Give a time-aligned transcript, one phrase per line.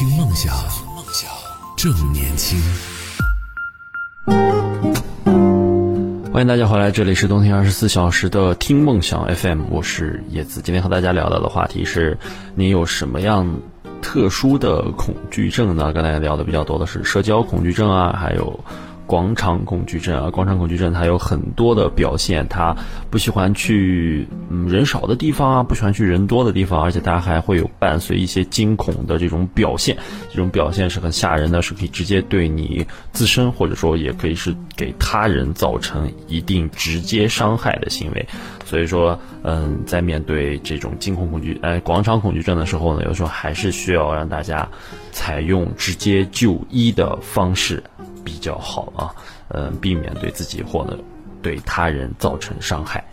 [0.00, 0.54] 听梦想，
[0.96, 1.30] 梦想
[1.76, 2.58] 正年轻。
[6.32, 10.62] 欢迎大家回来，这里是冬天二十四小时的听梦想 FM，我是叶子。
[10.62, 12.18] 今天和大家聊到的话题是，
[12.54, 13.46] 你有什么样
[14.00, 15.92] 特殊的恐惧症呢？
[15.92, 18.58] 跟大家聊的比较多的是社交恐惧症啊，还有。
[19.10, 22.76] 广场恐惧症啊，广场恐惧症它有很多的表现，它
[23.10, 29.96] 不喜欢去嗯人少的地方啊，不喜欢去人多的地方，而且它还会有伴随一些惊恐的这种表现，
[30.30, 38.24] 这种表现是很吓人的，是可以直接对你自身或者说也可以是给他人造成一定直接伤害的行为。
[38.64, 44.68] 所以说，嗯，在面对这种惊恐恐惧呃广场恐惧症的时候呢，有时候还是需要让大家
[45.10, 47.82] 采用直接就医的方式。
[48.24, 49.14] 比较好啊，
[49.48, 50.98] 嗯，避免对自己或者
[51.42, 53.04] 对他人造成伤害。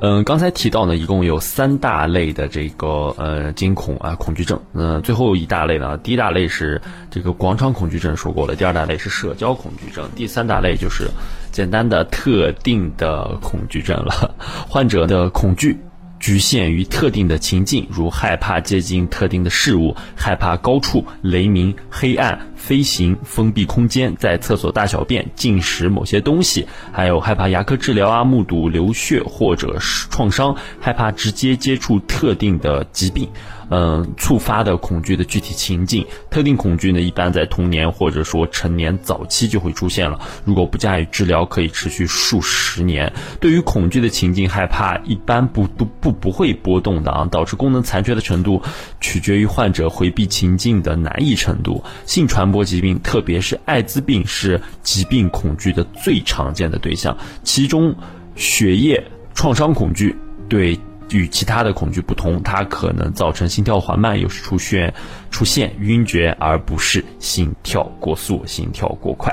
[0.00, 4.60] 嗯，刚才提到呢，一共有三大类的这个呃惊恐啊恐惧症。
[4.74, 11.08] 嗯，最后一大类呢，第一大类是这个广场恐惧症说过了，第二大类是社交恐惧症，第三大类就是
[11.52, 14.34] 简单的特定的恐惧症了。
[14.68, 15.78] 患者的恐惧。
[16.24, 33.28] 局限于特定的情境，如害怕接近特定的事物，害怕高处、雷鸣、黑暗、飞行、封闭空间，在厕所大小便、进食某些东西，还有害怕牙科治疗啊，目睹流血或者是创伤，害怕直接接触特定的疾病。
[33.70, 40.20] 嗯，触发的恐惧的具体情境，特定恐惧呢，一般在童年或者说成年早期就会出现了。
[40.44, 43.12] 如果不加以治疗，可以持续数十年。
[43.40, 48.62] 对于恐惧的情境害怕，一般不不不不会波动的啊，导致功能残缺的程度
[49.00, 51.82] 取决于患者回避情境的难易程度。
[52.06, 57.16] 性传播疾病，特别是艾滋病，是疾病恐惧的最常见的对象。
[57.42, 57.94] 其中，
[58.36, 59.02] 血液
[59.34, 60.14] 创伤恐惧
[60.48, 60.78] 对。
[61.14, 64.92] 与其他的恐惧不同，它可能造成心跳缓慢，有时出现
[65.30, 69.32] 出现晕厥，而不是心跳过速、心跳过快。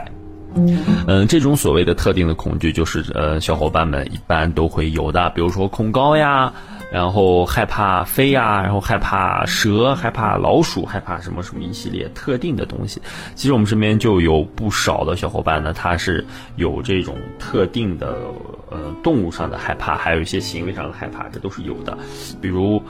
[1.08, 6.53] 嗯，这种所谓的特定的恐惧，就是呃，小伙伴们一般都会有的，比如说恐高呀。
[6.91, 13.02] 然后害怕飞呀，然后害怕蛇，害怕老鼠，害怕什么什么一系列特定的东西。
[13.34, 16.25] 其实我们身边就有不少的小伙伴呢，他是
[16.57, 18.18] 有这种特定的
[18.69, 21.97] 呃动物上的害怕，还有一些行为上的害怕，这都是有的。
[22.41, 22.81] 比如，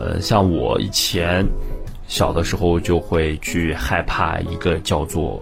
[0.00, 1.46] 呃，像我以前
[2.08, 5.40] 小的时候就会去害怕一个叫做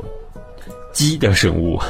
[0.92, 1.80] 鸡的生物。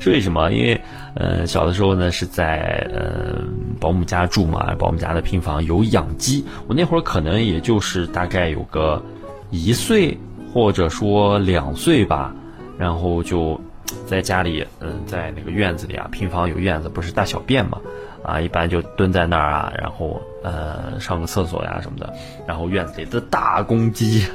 [0.00, 0.50] 是 为什么？
[0.52, 0.80] 因为，
[1.16, 3.42] 呃，小的时候呢是在呃
[3.84, 6.42] 保姆家住嘛，保姆家的平房有养鸡。
[6.66, 9.02] 我那会儿可能也就是大概有个
[9.50, 10.16] 一岁
[10.50, 12.34] 或者说两岁吧，
[12.78, 13.60] 然后就
[14.06, 17.78] 在家里，嗯，在那个院子里啊，平房有院子，不是大小便嘛，
[18.22, 22.10] 啊，一般就蹲在那儿啊，然后呃上个厕所呀什么的，
[22.46, 24.26] 然后院子里的大公鸡，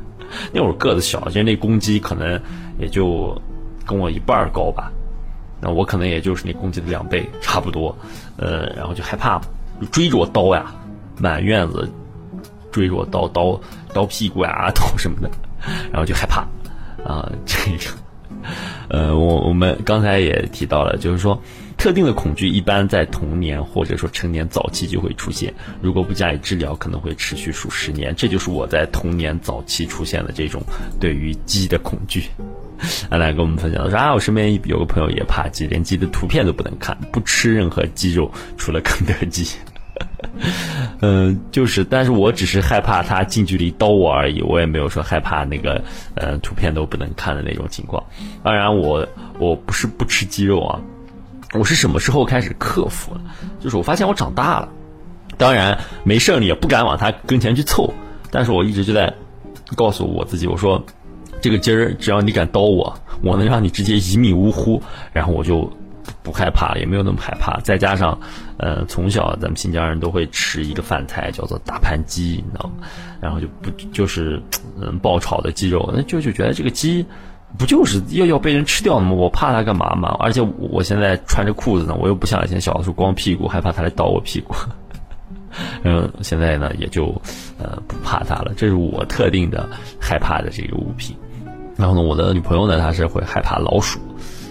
[0.50, 2.40] 那会儿个子小，其实那公鸡可能
[2.78, 3.38] 也就。
[3.86, 4.90] 跟我一半高吧，
[5.64, 7.96] 那我可能也就是那公鸡的两倍，差不多。
[8.36, 9.40] 呃，然后就害怕，
[9.90, 10.70] 追着我刀呀，
[11.18, 11.90] 满院子
[12.70, 13.58] 追着我刀刀
[13.94, 15.30] 刀屁股呀， 刀什么的，
[15.90, 16.42] 然后就害怕
[17.02, 17.32] 啊。
[17.46, 17.90] 这个，
[18.88, 21.40] 呃，我我们刚才也提到了，就是说。
[21.76, 25.52] 特定的恐惧一般在童年或者说成年早期就会出现，
[25.82, 28.14] 如果不加以治疗，可能会持续数十年。
[28.16, 30.62] 这就是我在童年早期出现的这种
[31.00, 32.24] 对于鸡的恐惧。
[33.10, 39.46] 阿 来跟我们分享说啊，我身边有个朋友也怕鸡，连鸡的图片都不能看，不吃任何鸡肉，除了肯德基。
[41.00, 45.80] 嗯，就是，但是我只是害怕他近距离刀我而已，我也没有说害怕那个
[46.16, 48.02] 呃图片都不能看的那种情况。
[48.42, 49.06] 当然，我
[49.38, 50.80] 我不是不吃鸡肉啊。
[51.52, 53.20] 我是什么时候开始克服的？
[53.60, 54.68] 就是我发现我长大了，
[55.38, 57.94] 当然没事儿你也不敢往他跟前去凑，
[58.32, 59.12] 但是我一直就在
[59.76, 60.84] 告诉我自己，我说
[61.44, 64.82] 这个今儿只要你敢刀我，我能让你直接一命呜呼，
[65.12, 65.70] 然后我就
[66.22, 67.60] 不害怕了，也没有那么害怕。
[67.60, 68.18] 再加上，
[68.56, 72.88] 呃，从小咱们新疆人都会吃一个饭菜叫做大盘鸡，你知道吗？
[73.20, 74.42] 然后就不就是
[74.80, 77.04] 嗯爆炒的鸡肉，那就就觉得这个鸡。
[77.58, 79.12] 不就是要要被人吃掉吗？
[79.12, 80.16] 我怕它干嘛嘛？
[80.20, 84.54] 而且我现在穿着裤子呢，我又不像以前小的时候光屁股，害怕它来倒我屁股。
[85.82, 87.14] 嗯， 现在呢也就
[87.58, 88.52] 呃不怕它了。
[88.56, 89.68] 这是我特定的
[90.00, 91.14] 害怕的这个物品。
[91.76, 93.98] 然后呢，我的女朋友呢，她是会害怕老鼠。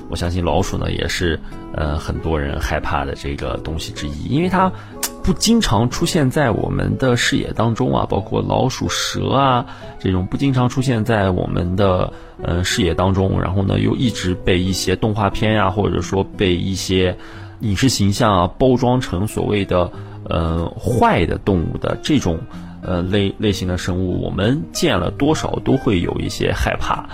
[0.10, 1.40] 我相信老鼠呢也是
[1.74, 4.72] 呃很多人害怕的这个东西之一，因为它。
[5.24, 9.66] 不经常出现在我们的视野当中啊，包括老鼠、蛇啊
[9.98, 12.12] 这种不经常出现在我们的
[12.42, 17.18] 呃视野当中，然后呢又一直被一些动画片呀，或者说被一些
[17.62, 19.90] 影视形象啊包装成所谓的
[20.30, 22.38] 呃坏的动物的这种
[22.84, 27.08] 呃类类型的生物，我们见了多少都会有一些害怕。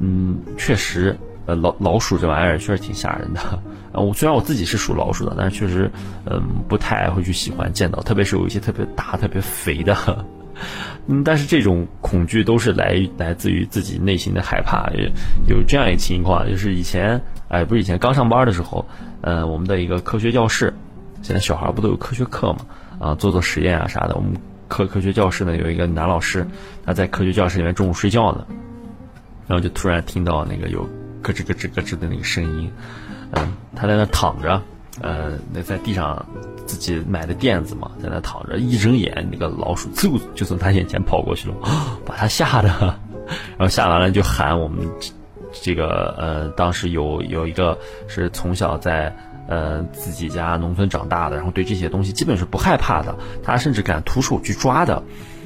[0.00, 1.16] 嗯，确实，
[1.46, 3.40] 呃老老鼠这玩意儿确实挺吓人的。
[3.92, 5.90] 啊，我虽然我自己是属老鼠的，但是确实，
[6.24, 9.96] 嗯，不太会去喜欢见到，特别是有一些特别大、特别肥的。
[11.08, 14.90] 嗯，但是这种恐惧都是来来自于自己内心的害怕。
[15.46, 18.86] 有这样一个情况，就是以前，哎，不是以前刚上班的时候，
[19.20, 20.72] 呃，我们的一个科学教室，
[21.20, 22.58] 现在小孩不都有科学课嘛？
[23.00, 24.14] 啊，做做实验啊啥的。
[24.14, 24.32] 我们
[24.72, 26.46] 科科学教室呢有一个男老师，
[26.86, 28.46] 他在科学教室里面中午睡觉呢，
[29.46, 30.80] 然后就突然听到那个有
[31.20, 32.72] 咯吱咯吱咯吱的那个声音。
[33.32, 34.62] 嗯，他在那躺着，
[35.02, 36.24] 呃，那在地上
[36.64, 41.54] 自己买的垫子嘛，在那躺着，一睁眼，那个老鼠嗖就从他眼前跑过去了，
[42.06, 42.68] 把他吓的，
[43.58, 44.88] 然后吓完了就喊我们
[45.52, 47.78] 这个呃，当时有有一个
[48.08, 49.14] 是从小在
[49.46, 55.02] 呃自己家农村长大的，然后对这些东西基本是不害怕的，他甚至敢徒手去抓的，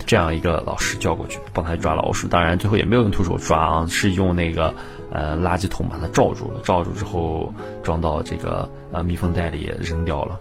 [0.07, 4.75] 这样一个老师叫过去帮他抓老鼠，当然最后也没有用徒手抓啊，是用那个。
[5.09, 10.39] 呃，垃圾桶把它罩住了，罩住之后装到这个呃密封袋里扔掉了。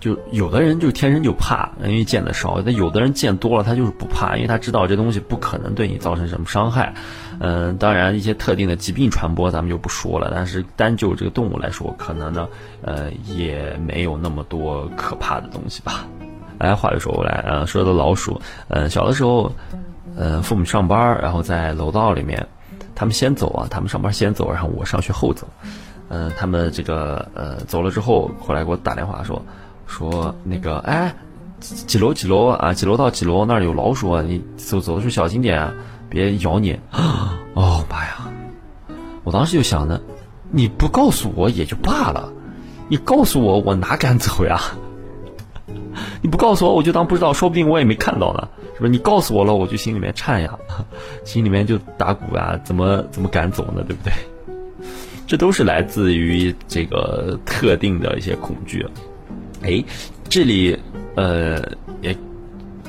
[0.00, 6.94] 就有的人就天生就怕，因为见的少；但有的人见多了，他就是不怕，因为他知道这东西不可能对你造成什么伤害。
[7.40, 12.48] 嗯，当然一些特定的疾病传播咱们就不说了，但是单就这个动物来说，可能呢，
[12.82, 16.06] 呃，也没有那么多可怕的东西吧。
[16.58, 19.52] 哎，话又说回来，呃，说到老鼠，嗯，小的时候，
[20.16, 22.46] 嗯，父母上班，然后在楼道里面。
[22.94, 25.46] 他们先走啊，他们上班先走，然后我上学后走。
[26.08, 29.40] 嗯，他们这个呃走了之后，后来给我打电话说
[29.86, 31.14] 说那个哎
[31.60, 35.72] 几楼几楼啊几楼到几楼那儿有老鼠啊，你走走的时候小心点啊，
[36.08, 36.78] 别咬你。
[37.54, 38.28] 哦妈呀！
[39.24, 40.00] 我当时就想呢，
[40.50, 42.32] 你不告诉我也就罢了，
[42.88, 44.60] 你告诉我我哪敢走呀？
[46.22, 48.48] 你不告诉我我就当不知道，说不定我也没看到呢。
[48.74, 50.56] 是不是你告诉我了，我就心里面颤呀，
[51.24, 53.82] 心里面就打鼓啊，怎么怎么敢走呢？
[53.86, 54.12] 对不对？
[55.26, 58.86] 这都是来自于这个特定的一些恐惧。
[59.62, 59.82] 哎，
[60.28, 60.78] 这里
[61.16, 61.60] 呃
[62.00, 62.16] 也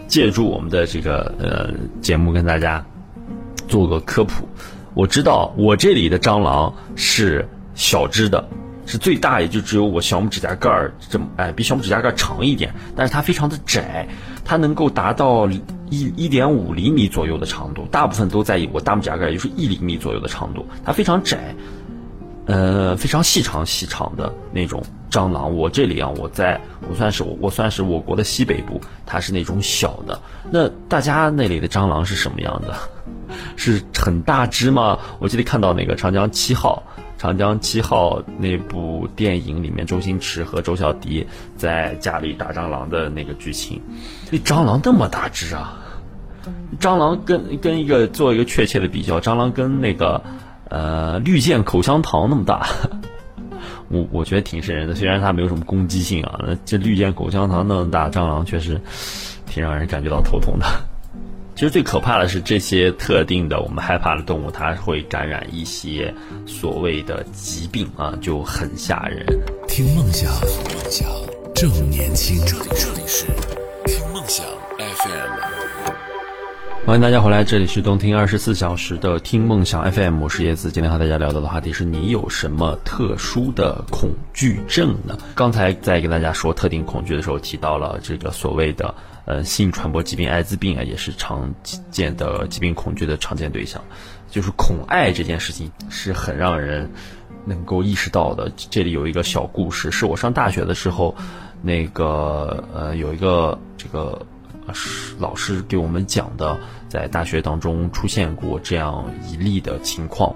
[0.08, 2.86] 借助我们的这个呃节目跟大家
[3.70, 4.46] 做个科普。
[4.94, 8.46] 我知道我这里的蟑螂是小只的，
[8.86, 14.06] 是最大也就只有我小拇指甲盖儿这么哎，比小拇指甲盖长一点，但是它非常的窄，
[14.44, 15.48] 它能够达到。
[15.92, 20.64] 一一点五厘米左右的长度，大部分都在我大拇指甲盖，也就是一厘米左右的长度。
[20.86, 21.56] 它非常窄，
[22.46, 25.56] 呃，非常细长细长的那种蟑螂。
[25.56, 26.60] 我这里啊，我在
[26.90, 30.20] 我算是我我算是我国的西北部，它是那种小的。
[30.52, 32.76] 那大家那里的蟑螂是什么样的？
[33.56, 34.98] 是很大只吗？
[35.20, 36.84] 我记得看到那个《长江七号》。
[37.22, 41.28] 《长江七号》那部电影里面，周星驰和周小迪
[41.58, 43.82] 在家里打蟑螂的那个剧情，
[44.32, 45.78] 那蟑螂那么大只啊！
[46.80, 50.24] 蟑螂跟跟一个做一个确切的比较，蟑螂跟那个
[50.70, 52.66] 呃绿箭口香糖那么大，
[53.90, 54.96] 我我觉得挺瘆人的。
[54.96, 58.80] 虽然它没有什么攻击性啊，那这绿箭口香糖那么大，蟑螂确实
[59.46, 60.66] 挺让人感觉到头痛的。
[61.56, 66.14] 其实最可怕的是这些特定的我们害怕的动物，它会感染一些
[66.46, 69.26] 所谓的疾病啊，就很吓人。
[69.68, 71.10] 听梦想，梦想
[71.54, 72.38] 正年轻。
[72.46, 73.26] 这里这里是
[73.86, 74.46] 听梦想
[74.78, 76.09] FM。
[76.90, 80.72] 欢迎大家回来，这里是动听二十四小时的听梦想 FM，我是叶子。
[80.72, 85.16] 今天和大家聊到的话题是你有什么特殊的恐惧症呢？
[85.36, 88.96] 刚才在跟大家说特定恐惧的时候，提到了这个所谓的。
[89.26, 91.54] 呃，性传播疾病艾滋病啊，也是常
[91.92, 93.80] 见的疾病恐惧的常见对象。
[94.32, 96.90] 就是恐爱这件事情是很让人
[97.46, 98.52] 能够意识到的。
[98.56, 101.16] 这里有一个小故事，是我上大学的时候，
[101.62, 104.26] 那个呃有一个这个
[105.20, 106.58] 老师给我们讲的，
[106.88, 110.36] 在大学当中出现过这样一例的情况，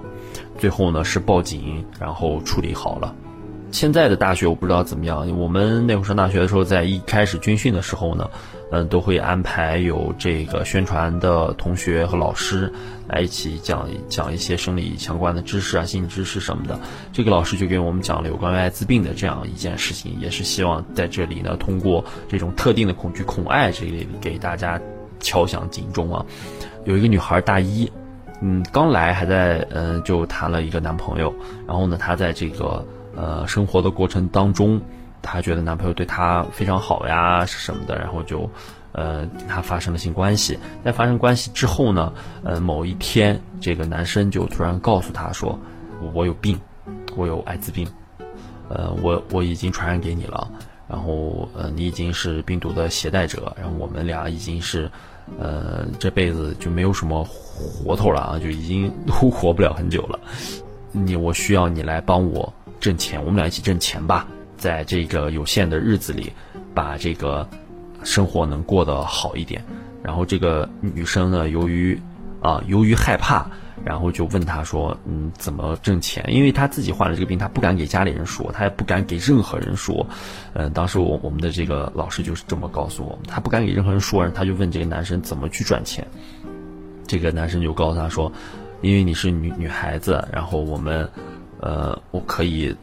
[0.58, 3.14] 最后呢是报警，然后处理好了。
[3.70, 8.28] 现在的大学我不知道怎么样，我们那会上大学的时候，在一开始军训的时候呢。
[8.74, 12.72] 嗯，都会安排有这个宣传的同学和老师
[13.06, 16.76] 来一起讲讲一些生理相关的知识啊、心理知识什么的。
[17.12, 24.80] 这个老师就给我们讲了有关于艾滋病的这样一件事情，也是希望在这里呢，通过这种特定的恐惧、恐爱这里给大家
[25.20, 26.26] 敲响警钟啊。
[26.84, 27.88] 有一个女孩大一，
[28.42, 31.32] 嗯，刚来还在嗯就谈了一个男朋友，
[31.64, 34.82] 然后呢，她在这个呃生活的过程当中。
[35.24, 38.48] 她觉得男朋友对她非常好呀，什么的，然后就，
[38.92, 40.58] 呃，跟她发生了性关系。
[40.84, 42.12] 在发生关系之后呢，
[42.44, 45.58] 呃，某一天，这个男生就突然告诉她说
[46.14, 46.60] ：“我有病，
[47.16, 47.88] 我有艾滋病，
[48.68, 50.48] 呃，我我已经传染给你了。”
[50.86, 54.88] 然后呃你已经是病毒的携带者，然后我们俩已经是
[55.40, 60.20] 呃这辈子就没有什么活头了啊，就已经都活不了很久了。
[60.92, 64.28] 你我需要你来帮我挣钱，我们俩一起挣钱吧，
[64.64, 66.32] 在这个有限的日子里，
[66.72, 67.46] 把这个
[68.02, 69.62] 生活能过得好一点。
[70.02, 72.00] 然后这个女生呢，由于
[72.40, 73.46] 啊由于害怕。
[73.84, 76.24] 然后就问他说：“嗯，怎么挣钱？
[76.28, 80.06] 因为他自己患了这个病，他不敢给家里人说，他也不敢给任何人说。
[80.54, 84.26] 嗯，当时我我们的这个老师就是这么告诉我们，他不敢给任何人说。
[84.30, 86.06] 他就问这个男生怎么去赚钱。
[87.06, 88.32] 这个男生就告诉他说：，
[88.80, 91.06] 因为你是女女孩子，然后我们，
[91.60, 92.74] 呃，我可以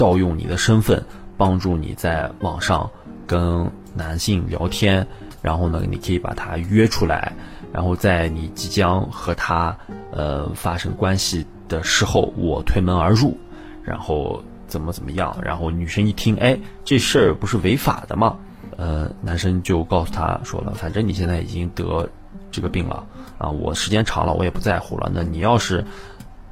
[0.00, 1.04] 盗用你的身份，
[1.36, 2.88] 帮助你在网上
[3.26, 5.06] 跟男性聊天，
[5.42, 7.30] 然后呢，你可以把他约出来。”
[7.70, 9.76] 然后在你即将和他
[10.10, 13.36] 呃发生关系的时候，我推门而入，
[13.84, 15.36] 然后怎么怎么样？
[15.42, 18.38] 然后女生一听，哎，这事儿不是违法的吗？
[18.78, 22.08] 呃，男生就告诉她说了，反正你现在已经得
[22.50, 25.10] 这个病了啊，我时间长了我也不在乎了。
[25.14, 25.84] 那你要是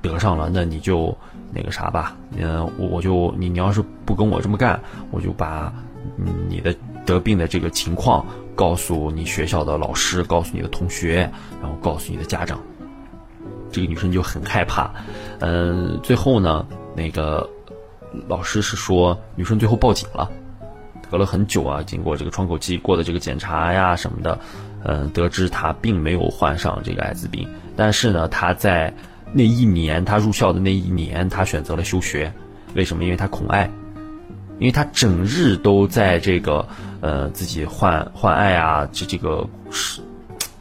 [0.03, 1.17] 得上了，那你就
[1.53, 5.73] 那个啥吧，嗯，我就你你要是不跟我这么干，我就把
[6.49, 6.75] 你的
[7.05, 8.25] 得病的这个情况。
[8.59, 11.31] 告诉你学校的老师，告诉你的同学，
[11.63, 12.59] 然后告诉你的家长。
[13.71, 14.91] 这个女生就很害怕，
[15.39, 17.49] 嗯，最后呢，那个
[18.27, 20.29] 老师是说女生最后报警了，
[21.09, 24.37] 隔了很久啊，经过这个窗口期过的这个检查呀什么的，
[24.83, 28.93] 嗯，得知她并没有患上这个艾滋病，但是呢，她在
[29.33, 32.33] 那一年，他入校的那一年，他选择了休学，
[32.75, 33.05] 为什么？
[33.05, 33.71] 因为他恐艾。
[34.59, 36.67] 因为他整日都在这个
[37.01, 40.03] 呃自己换换爱啊，这这个是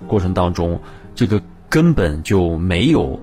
[0.06, 0.80] 过程当中，
[1.16, 3.20] 这个根本就没有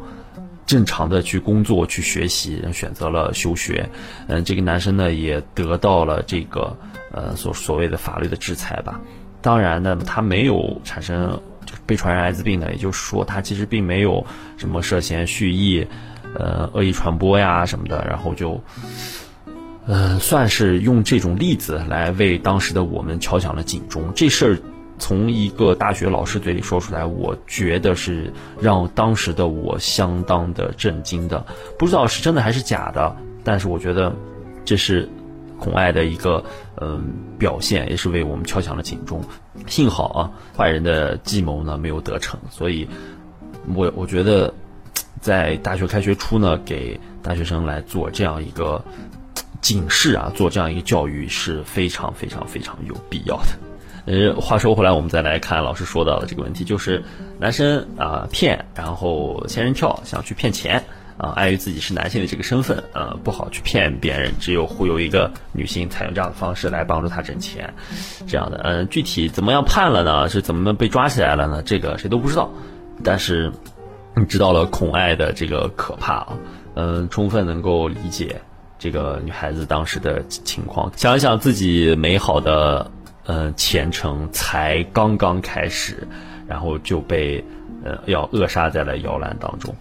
[0.67, 3.89] 正常的去工作去学习，选择了休学。
[4.27, 6.77] 嗯，这个男生呢也得到了这个
[7.13, 9.01] 呃所所谓的法律的制裁吧。
[9.41, 11.41] 当然呢，他没有产生
[11.87, 14.25] 被传染艾滋病的，也就是说他其实并没有
[14.57, 15.87] 什么涉嫌蓄意
[16.35, 18.61] 呃恶意传播呀什么的，然后就。
[19.87, 24.11] 嗯，算是用这种例子来为当时的我们敲响了警钟。
[24.17, 24.59] 这事儿
[24.99, 31.45] 从一个大学老师嘴里说出来，我觉得是让当时的我相当的震惊的。
[31.79, 34.11] 不知道是真的还是假的，但是我觉得
[34.65, 35.07] 这是
[35.59, 36.43] 孔爱的一个
[36.85, 39.23] 嗯表现，也是为我们敲响了警钟。
[39.67, 42.89] 幸好啊，坏人的计谋呢没有得逞，所以
[43.75, 44.53] 我我觉得
[45.21, 48.85] 在大学开学初呢，给大学生来做这样一个。
[49.61, 53.47] 警示啊，做这样一个教育是非常非常非常有必要的。
[54.05, 57.03] 呃，话说回来，我们再来看老师说到的这个问题，就是
[57.41, 60.85] 男生啊骗，然后仙人跳，想去骗钱
[61.17, 67.73] 啊，碍于自己是男性的这个身份，呃，不好去骗别人，只有忽悠一个女性，采用这样的方式来帮助她挣钱，
[68.27, 68.61] 这样的。
[68.65, 70.29] 嗯，具体怎么样判了呢？
[70.29, 71.63] 是怎么被抓起来了呢？
[71.63, 72.51] 这个谁都不知道。
[73.03, 73.53] 但是
[74.17, 76.39] 你知道了恐爱的这个可怕啊，
[76.75, 78.41] 嗯，充分能够理解。
[78.77, 82.91] 这个女孩子当时的情况，想想自己美好的
[83.25, 86.07] 呃前程才刚刚开始，
[86.47, 87.43] 然后就被
[87.83, 89.75] 呃要扼杀在了摇篮当中。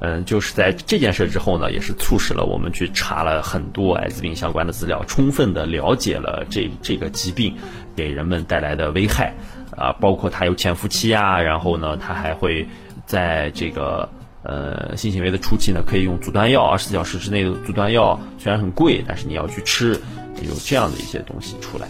[0.00, 7.54] 嗯，就是在这件事之后呢，也是促使了我们去查了很多艾滋病相关的资料，充分的了解了这这个疾病
[7.94, 9.34] 给人们带来的危害
[9.76, 12.66] 啊，包括他有潜伏期啊，然后呢，他还会
[13.06, 14.08] 在这个。
[14.48, 20.00] 呃，性行为的初期呢，可以用阻断药，二十四小时之内的阻断药虽然很贵，但是你要去吃，
[20.40, 21.88] 有这样的一些东西出来。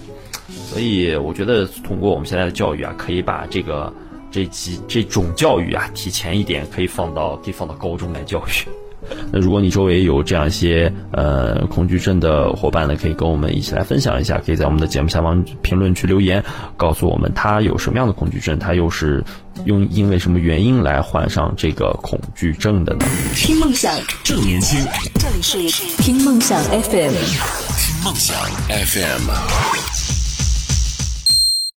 [0.48, 3.92] 所以我觉得通过我们现在的教育啊，可以把这个
[4.36, 8.68] 这几这种教育啊提前一点，可以放到可以放到高中来教育。
[9.32, 16.44] 那如果你周围有这样一些呃恐惧症的伙伴呢，可以跟我们一起来分享一下，可以在我们的节目下方评论区留言，
[16.76, 19.24] 告诉我们他有什么样的恐惧症，他又是
[19.64, 23.06] 用因为什么原因来患上这个恐惧症的呢？
[23.34, 27.14] 听梦想正年轻，这里是听梦想 FM，
[27.78, 28.36] 听梦想
[28.68, 30.15] FM。